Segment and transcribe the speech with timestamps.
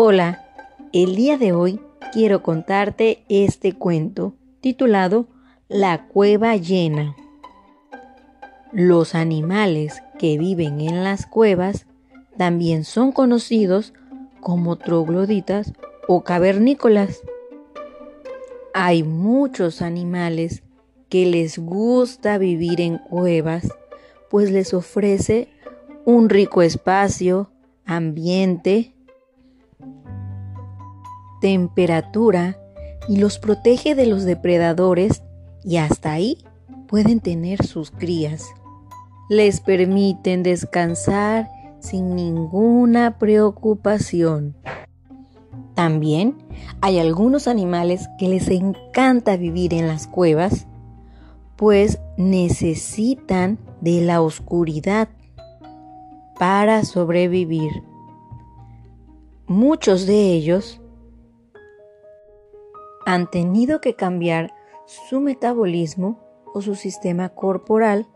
[0.00, 0.44] Hola,
[0.92, 1.80] el día de hoy
[2.12, 5.26] quiero contarte este cuento titulado
[5.66, 7.16] La cueva llena.
[8.70, 11.86] Los animales que viven en las cuevas
[12.36, 13.92] también son conocidos
[14.40, 15.72] como trogloditas
[16.06, 17.20] o cavernícolas.
[18.74, 20.62] Hay muchos animales
[21.08, 23.66] que les gusta vivir en cuevas,
[24.30, 25.48] pues les ofrece
[26.04, 27.50] un rico espacio,
[27.84, 28.94] ambiente,
[31.40, 32.58] temperatura
[33.08, 35.22] y los protege de los depredadores
[35.64, 36.38] y hasta ahí
[36.86, 38.46] pueden tener sus crías.
[39.28, 41.48] Les permiten descansar
[41.80, 44.56] sin ninguna preocupación.
[45.74, 46.36] También
[46.80, 50.66] hay algunos animales que les encanta vivir en las cuevas,
[51.56, 55.08] pues necesitan de la oscuridad
[56.38, 57.70] para sobrevivir.
[59.46, 60.80] Muchos de ellos
[63.08, 64.52] han tenido que cambiar
[64.84, 66.20] su metabolismo
[66.52, 68.06] o su sistema corporal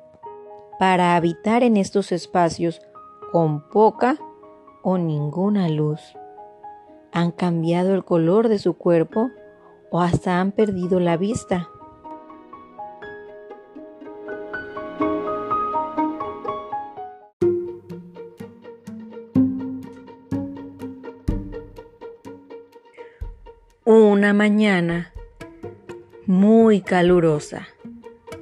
[0.78, 2.82] para habitar en estos espacios
[3.32, 4.18] con poca
[4.82, 6.02] o ninguna luz.
[7.10, 9.30] Han cambiado el color de su cuerpo
[9.90, 11.70] o hasta han perdido la vista.
[23.84, 25.12] Una mañana
[26.24, 27.66] muy calurosa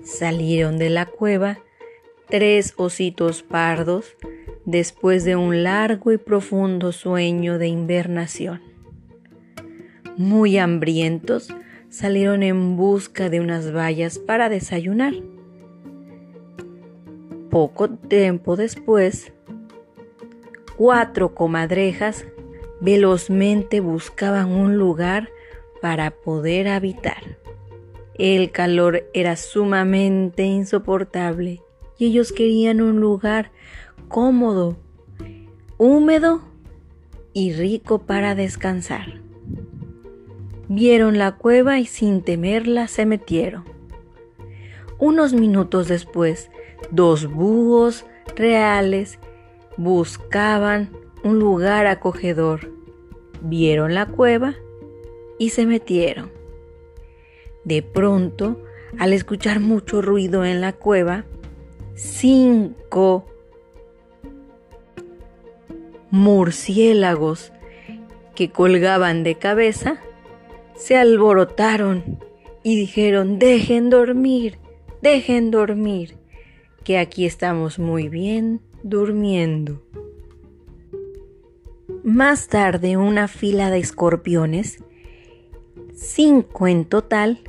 [0.02, 1.60] salieron de la cueva
[2.28, 4.16] tres ositos pardos
[4.66, 8.60] después de un largo y profundo sueño de invernación.
[10.18, 11.48] Muy hambrientos,
[11.88, 15.14] salieron en busca de unas bayas para desayunar.
[17.48, 19.32] Poco tiempo después,
[20.76, 22.26] cuatro comadrejas
[22.80, 25.30] velozmente buscaban un lugar
[25.80, 27.38] para poder habitar.
[28.14, 31.62] El calor era sumamente insoportable
[31.98, 33.50] y ellos querían un lugar
[34.08, 34.76] cómodo,
[35.78, 36.42] húmedo
[37.32, 39.20] y rico para descansar.
[40.68, 43.64] Vieron la cueva y sin temerla se metieron.
[44.98, 46.50] Unos minutos después,
[46.90, 48.04] dos búhos
[48.36, 49.18] reales
[49.76, 50.90] buscaban
[51.24, 52.72] un lugar acogedor.
[53.42, 54.54] Vieron la cueva
[55.38, 56.30] y se metieron.
[57.64, 58.62] De pronto,
[58.98, 61.24] al escuchar mucho ruido en la cueva,
[61.94, 63.26] cinco
[66.10, 67.52] murciélagos
[68.34, 70.00] que colgaban de cabeza
[70.74, 72.18] se alborotaron
[72.62, 74.58] y dijeron, dejen dormir,
[75.02, 76.16] dejen dormir,
[76.84, 79.82] que aquí estamos muy bien durmiendo.
[82.02, 84.82] Más tarde una fila de escorpiones,
[85.94, 87.40] cinco en total,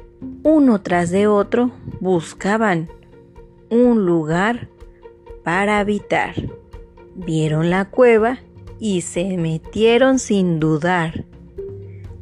[0.44, 2.90] uno tras de otro, buscaban
[3.70, 4.68] un lugar
[5.46, 6.36] para habitar.
[7.16, 8.40] Vieron la cueva
[8.78, 11.24] y se metieron sin dudar.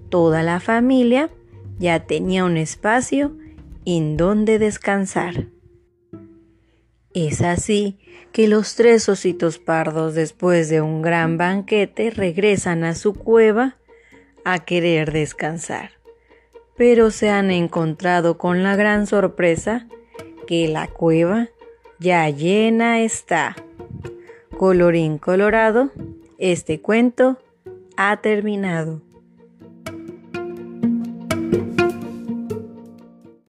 [0.10, 1.32] Toda la familia
[1.80, 3.36] ya tenía un espacio
[3.86, 5.48] en donde descansar.
[7.14, 7.98] Es así
[8.32, 13.78] que los tres ositos pardos después de un gran banquete regresan a su cueva
[14.46, 15.92] a querer descansar.
[16.78, 19.88] Pero se han encontrado con la gran sorpresa
[20.48, 21.50] que la cueva
[22.00, 23.56] ya llena está.
[24.58, 25.92] Colorín colorado,
[26.38, 27.38] este cuento
[27.98, 29.02] ha terminado.